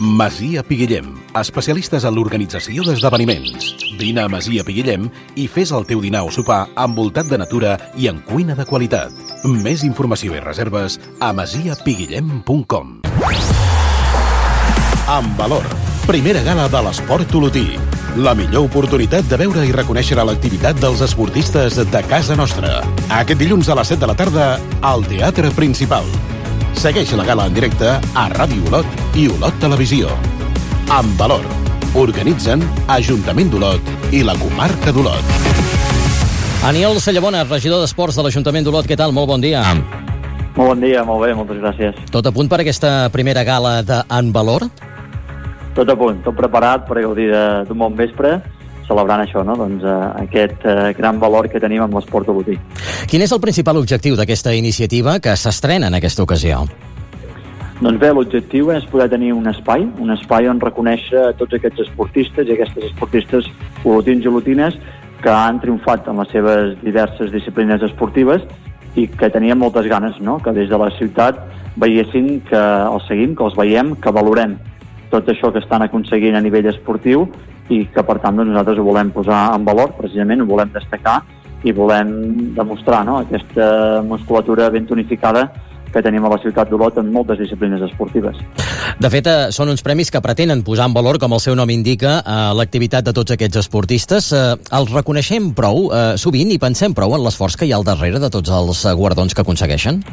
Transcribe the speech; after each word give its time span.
Masia 0.00 0.62
Piguillem, 0.62 1.08
especialistes 1.34 2.04
en 2.06 2.14
l'organització 2.14 2.84
d'esdeveniments. 2.86 3.72
Vine 3.98 4.22
a 4.22 4.30
Masia 4.30 4.62
Piguillem 4.62 5.08
i 5.34 5.48
fes 5.50 5.72
el 5.74 5.88
teu 5.88 5.98
dinar 6.04 6.22
o 6.22 6.30
sopar 6.30 6.68
envoltat 6.78 7.26
de 7.26 7.38
natura 7.42 7.74
i 7.98 8.06
en 8.06 8.20
cuina 8.22 8.54
de 8.54 8.66
qualitat. 8.68 9.10
Més 9.42 9.82
informació 9.82 10.36
i 10.38 10.44
reserves 10.44 11.00
a 11.18 11.32
masiapiguillem.com 11.34 12.94
Amb 15.08 15.34
valor, 15.40 15.66
primera 16.06 16.44
gala 16.46 16.68
de 16.70 16.86
l'esport 16.86 17.34
olotí. 17.34 17.66
La 18.22 18.36
millor 18.38 18.70
oportunitat 18.70 19.26
de 19.26 19.42
veure 19.42 19.66
i 19.66 19.74
reconèixer 19.74 20.22
l'activitat 20.22 20.78
dels 20.78 21.02
esportistes 21.02 21.82
de 21.90 22.06
casa 22.06 22.38
nostra. 22.38 22.84
Aquest 23.18 23.42
dilluns 23.42 23.66
a 23.66 23.80
les 23.82 23.96
7 23.96 24.04
de 24.06 24.14
la 24.14 24.18
tarda 24.22 24.50
al 24.78 25.06
Teatre 25.10 25.50
Principal. 25.58 26.06
Segueix 26.78 27.10
la 27.18 27.24
gala 27.26 27.46
en 27.48 27.54
directe 27.56 27.88
a 27.90 28.24
Ràdio 28.30 28.62
Olot 28.70 28.86
i 29.18 29.26
Olot 29.32 29.56
Televisió. 29.62 30.10
Amb 30.94 31.16
valor. 31.18 31.42
Organitzen 31.98 32.62
Ajuntament 32.94 33.50
d'Olot 33.50 34.14
i 34.14 34.20
la 34.26 34.36
comarca 34.38 34.92
d'Olot. 34.94 35.32
Aniol 36.68 37.00
Sallabona, 37.02 37.42
regidor 37.48 37.82
d'Esports 37.82 38.18
de 38.18 38.24
l'Ajuntament 38.26 38.66
d'Olot, 38.66 38.86
què 38.86 38.96
tal? 38.98 39.12
Molt 39.16 39.30
bon 39.30 39.42
dia. 39.42 39.62
Molt 40.54 40.74
bon 40.74 40.80
dia, 40.82 41.02
molt 41.06 41.24
bé, 41.26 41.32
moltes 41.38 41.58
gràcies. 41.62 41.98
Tot 42.14 42.26
a 42.26 42.32
punt 42.34 42.48
per 42.50 42.60
aquesta 42.62 43.08
primera 43.14 43.42
gala 43.46 43.80
de 43.82 43.98
En 44.18 44.30
Valor? 44.34 44.68
Tot 45.74 45.90
a 45.90 45.96
punt, 45.98 46.22
tot 46.26 46.34
preparat 46.38 46.86
per 46.88 47.02
gaudir 47.02 47.28
de- 47.30 47.64
d'un 47.68 47.78
bon 47.78 47.94
vespre, 47.96 48.38
celebrant 48.88 49.22
això, 49.22 49.44
no? 49.46 49.54
doncs, 49.58 49.84
eh, 49.84 49.96
aquest 50.24 50.64
eh, 50.66 50.92
gran 50.98 51.20
valor 51.20 51.48
que 51.52 51.60
tenim 51.60 51.84
amb 51.84 51.94
l'esport 51.98 52.28
olotí. 52.32 52.58
Quin 53.08 53.22
és 53.22 53.32
el 53.32 53.42
principal 53.44 53.78
objectiu 53.80 54.16
d'aquesta 54.18 54.54
iniciativa 54.56 55.18
que 55.20 55.36
s'estrena 55.36 55.92
en 55.92 55.98
aquesta 56.00 56.24
ocasió? 56.24 56.64
Doncs 57.78 58.00
bé, 58.02 58.08
l'objectiu 58.10 58.72
és 58.74 58.86
poder 58.90 59.06
tenir 59.12 59.30
un 59.36 59.46
espai, 59.46 59.84
un 60.02 60.10
espai 60.10 60.48
on 60.50 60.58
reconèixer 60.58 61.28
tots 61.38 61.54
aquests 61.54 61.84
esportistes 61.84 62.48
i 62.48 62.56
aquestes 62.56 62.88
esportistes 62.88 63.46
olotins 63.84 64.24
i 64.24 64.30
olotines 64.32 64.80
que 65.22 65.30
han 65.30 65.60
triomfat 65.62 66.08
en 66.10 66.18
les 66.18 66.32
seves 66.34 66.74
diverses 66.82 67.30
disciplines 67.30 67.82
esportives 67.86 68.42
i 68.98 69.06
que 69.06 69.30
tenien 69.30 69.58
moltes 69.58 69.86
ganes, 69.86 70.18
no? 70.18 70.40
que 70.42 70.54
des 70.56 70.66
de 70.70 70.78
la 70.80 70.90
ciutat 70.96 71.38
veiessin 71.78 72.40
que 72.48 72.58
els 72.58 73.06
seguim, 73.06 73.36
que 73.38 73.46
els 73.46 73.54
veiem, 73.58 73.94
que 74.02 74.14
valorem 74.14 74.56
tot 75.12 75.28
això 75.30 75.52
que 75.54 75.62
estan 75.62 75.84
aconseguint 75.86 76.36
a 76.36 76.42
nivell 76.42 76.66
esportiu 76.72 77.28
i 77.68 77.84
que 77.92 78.04
per 78.04 78.18
tant 78.22 78.36
doncs, 78.38 78.50
nosaltres 78.50 78.80
ho 78.80 78.86
volem 78.86 79.12
posar 79.14 79.54
en 79.56 79.64
valor, 79.66 79.94
precisament 79.98 80.42
ho 80.42 80.48
volem 80.48 80.72
destacar 80.74 81.20
i 81.66 81.72
volem 81.74 82.12
demostrar 82.54 83.04
no? 83.04 83.18
aquesta 83.24 84.02
musculatura 84.06 84.70
ben 84.70 84.86
tonificada 84.86 85.48
que 85.92 86.02
tenim 86.04 86.24
a 86.24 86.30
la 86.30 86.38
ciutat 86.42 86.68
d'Olot 86.70 86.98
en 87.00 87.10
moltes 87.12 87.38
disciplines 87.40 87.80
esportives. 87.80 88.36
De 89.00 89.10
fet, 89.10 89.26
eh, 89.26 89.48
són 89.56 89.70
uns 89.72 89.82
premis 89.82 90.10
que 90.12 90.20
pretenen 90.20 90.62
posar 90.62 90.88
en 90.88 90.94
valor, 90.94 91.18
com 91.18 91.32
el 91.32 91.40
seu 91.40 91.56
nom 91.56 91.70
indica, 91.70 92.18
eh, 92.20 92.54
l'activitat 92.54 93.04
de 93.04 93.14
tots 93.16 93.32
aquests 93.32 93.56
esportistes. 93.64 94.32
Eh, 94.32 94.56
els 94.70 94.92
reconeixem 94.92 95.54
prou, 95.54 95.88
eh, 95.92 96.16
sovint, 96.16 96.50
i 96.52 96.58
pensem 96.58 96.94
prou 96.94 97.14
en 97.14 97.24
l'esforç 97.24 97.56
que 97.56 97.66
hi 97.66 97.72
ha 97.72 97.76
al 97.76 97.84
darrere 97.84 98.18
de 98.18 98.30
tots 98.30 98.50
els 98.50 98.84
guardons 98.94 99.34
que 99.34 99.40
aconsegueixen? 99.40 100.04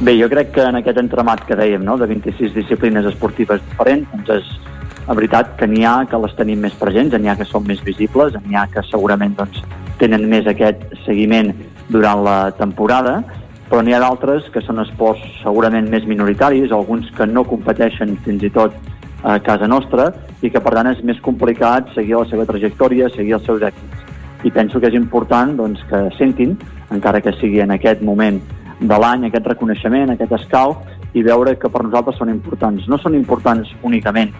Bé, 0.00 0.18
jo 0.18 0.28
crec 0.28 0.52
que 0.52 0.62
en 0.62 0.76
aquest 0.76 0.98
entremat 0.98 1.44
que 1.46 1.54
dèiem, 1.54 1.82
no?, 1.82 1.96
de 1.96 2.06
26 2.06 2.54
disciplines 2.54 3.04
esportives 3.04 3.60
diferents, 3.70 4.08
doncs 4.12 4.30
és 4.30 4.71
la 5.06 5.14
veritat 5.18 5.56
que 5.58 5.66
n'hi 5.66 5.84
ha 5.84 6.04
que 6.08 6.18
les 6.22 6.34
tenim 6.38 6.62
més 6.62 6.74
presents, 6.78 7.14
n'hi 7.18 7.30
ha 7.30 7.36
que 7.38 7.48
són 7.48 7.66
més 7.66 7.82
visibles, 7.84 8.36
n'hi 8.46 8.58
ha 8.58 8.68
que 8.70 8.84
segurament 8.86 9.34
doncs, 9.38 9.62
tenen 9.98 10.28
més 10.30 10.46
aquest 10.46 10.84
seguiment 11.04 11.52
durant 11.90 12.22
la 12.24 12.38
temporada, 12.58 13.20
però 13.68 13.82
n'hi 13.82 13.94
ha 13.96 14.02
d'altres 14.02 14.48
que 14.54 14.62
són 14.62 14.82
esports 14.82 15.22
segurament 15.42 15.88
més 15.90 16.06
minoritaris, 16.06 16.72
alguns 16.72 17.10
que 17.16 17.26
no 17.26 17.46
competeixen 17.48 18.14
fins 18.24 18.46
i 18.46 18.50
tot 18.52 18.76
a 19.22 19.38
casa 19.40 19.68
nostra 19.70 20.10
i 20.42 20.50
que 20.50 20.60
per 20.60 20.74
tant 20.74 20.90
és 20.90 21.02
més 21.06 21.20
complicat 21.22 21.92
seguir 21.94 22.18
la 22.18 22.28
seva 22.30 22.46
trajectòria, 22.46 23.10
seguir 23.14 23.38
els 23.38 23.46
seus 23.46 23.62
èxits. 23.62 24.08
I 24.42 24.50
penso 24.50 24.80
que 24.80 24.90
és 24.90 24.98
important 24.98 25.54
doncs, 25.56 25.82
que 25.90 26.08
sentin, 26.18 26.56
encara 26.90 27.22
que 27.22 27.34
sigui 27.38 27.62
en 27.62 27.70
aquest 27.74 28.02
moment 28.02 28.40
de 28.80 28.98
l'any, 28.98 29.28
aquest 29.28 29.46
reconeixement, 29.46 30.10
aquest 30.10 30.34
escau, 30.40 30.76
i 31.14 31.22
veure 31.22 31.54
que 31.58 31.70
per 31.70 31.84
nosaltres 31.84 32.18
són 32.18 32.32
importants. 32.32 32.88
No 32.90 32.98
són 32.98 33.14
importants 33.14 33.70
únicament 33.86 34.32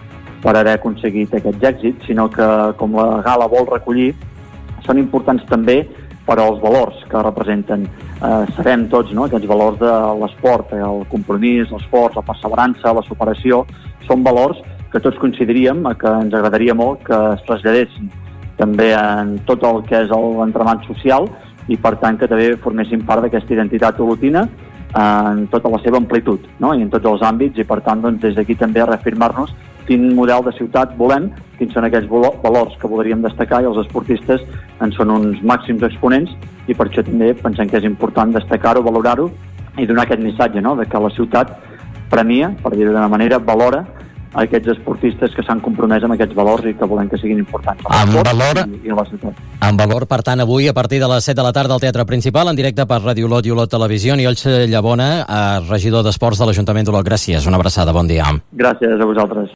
per 0.43 0.55
haver 0.59 0.77
aconseguit 0.77 1.33
aquests 1.33 1.63
èxits, 1.71 2.07
sinó 2.09 2.27
que, 2.31 2.47
com 2.79 2.95
la 2.99 3.21
gala 3.25 3.47
vol 3.51 3.69
recollir, 3.69 4.11
són 4.83 4.99
importants 4.99 5.45
també 5.47 5.83
per 6.27 6.37
als 6.39 6.59
valors 6.63 6.99
que 7.11 7.23
representen. 7.23 7.85
Eh, 7.87 8.43
sabem 8.57 8.87
tots 8.91 9.11
no? 9.15 9.27
aquests 9.27 9.47
valors 9.47 9.79
de 9.79 9.93
l'esport, 10.21 10.71
eh, 10.75 10.83
el 10.83 11.05
compromís, 11.11 11.71
l'esforç, 11.71 12.19
la 12.19 12.25
perseverança, 12.27 12.95
la 12.95 13.03
superació, 13.07 13.63
són 14.07 14.23
valors 14.23 14.59
que 14.91 15.01
tots 15.03 15.19
coincidiríem 15.19 15.83
eh, 15.87 15.95
que 15.99 16.11
ens 16.25 16.35
agradaria 16.35 16.75
molt 16.75 17.03
que 17.07 17.17
es 17.33 17.43
traslladessin 17.47 18.11
també 18.59 18.91
en 18.93 19.39
tot 19.47 19.63
el 19.65 19.81
que 19.89 20.03
és 20.05 20.11
l'entremat 20.13 20.85
social 20.87 21.27
i 21.71 21.77
per 21.79 21.95
tant 22.01 22.19
que 22.19 22.29
també 22.29 22.53
formessin 22.61 23.01
part 23.07 23.23
d'aquesta 23.23 23.55
identitat 23.55 23.99
olotina 24.03 24.45
en 24.93 25.47
tota 25.49 25.71
la 25.73 25.79
seva 25.81 25.97
amplitud 25.97 26.43
no? 26.61 26.73
i 26.77 26.83
en 26.85 26.91
tots 26.93 27.07
els 27.09 27.23
àmbits 27.25 27.57
i 27.57 27.65
per 27.65 27.79
tant 27.81 28.03
doncs, 28.03 28.21
des 28.21 28.35
d'aquí 28.37 28.53
també 28.59 28.85
reafirmar-nos 28.85 29.55
quin 29.87 30.13
model 30.15 30.43
de 30.45 30.53
ciutat 30.57 30.93
volem, 30.97 31.29
quins 31.57 31.73
són 31.73 31.85
aquells 31.87 32.07
valo- 32.09 32.33
valors 32.43 32.75
que 32.81 32.87
voldríem 32.87 33.21
destacar 33.21 33.61
i 33.63 33.65
els 33.69 33.77
esportistes 33.85 34.41
en 34.81 34.91
són 34.95 35.11
uns 35.11 35.41
màxims 35.43 35.83
exponents 35.83 36.31
i 36.67 36.73
per 36.73 36.87
això 36.89 37.03
també 37.03 37.33
pensem 37.33 37.67
que 37.69 37.77
és 37.77 37.83
important 37.89 38.31
destacar-ho, 38.33 38.81
valorar-ho 38.83 39.29
i 39.77 39.85
donar 39.89 40.03
aquest 40.05 40.21
missatge 40.21 40.61
no? 40.61 40.75
de 40.75 40.85
que 40.85 40.99
la 40.99 41.09
ciutat 41.11 41.51
premia, 42.09 42.51
per 42.63 42.75
dir-ho 42.75 42.91
d'una 42.93 43.07
manera, 43.09 43.39
valora 43.39 43.83
aquests 44.33 44.71
esportistes 44.73 45.29
que 45.37 45.43
s'han 45.45 45.59
compromès 45.61 46.01
amb 46.03 46.15
aquests 46.15 46.33
valors 46.33 46.65
i 46.65 46.71
que 46.73 46.87
volem 46.89 47.05
que 47.09 47.19
siguin 47.21 47.37
importants 47.37 47.83
Amb 47.85 48.15
valor- 48.17 48.63
i, 48.65 48.79
i 48.87 48.89
la 48.89 49.03
ciutat. 49.05 49.37
En 49.61 49.77
valor, 49.77 50.07
per 50.09 50.23
tant, 50.25 50.41
avui, 50.41 50.67
a 50.67 50.73
partir 50.73 50.99
de 50.99 51.07
les 51.07 51.23
7 51.23 51.37
de 51.37 51.43
la 51.45 51.51
tarda 51.53 51.75
al 51.75 51.79
Teatre 51.79 52.03
Principal, 52.05 52.49
en 52.49 52.55
directe 52.57 52.85
per 52.89 52.97
Ràdio 53.03 53.25
Olot 53.29 53.45
i 53.45 53.51
Olot 53.53 53.69
Televisió, 53.69 54.15
i 54.17 54.25
Llavona, 54.71 55.09
eh, 55.21 55.59
regidor 55.69 56.03
d'Esports 56.03 56.39
de 56.39 56.45
l'Ajuntament 56.49 56.85
d'Olot. 56.85 57.05
Gràcies, 57.05 57.45
una 57.47 57.57
abraçada, 57.57 57.93
bon 57.93 58.07
dia. 58.07 58.25
Gràcies 58.57 58.99
a 58.99 59.05
vosaltres. 59.05 59.49